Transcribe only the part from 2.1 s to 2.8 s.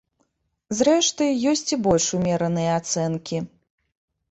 умераныя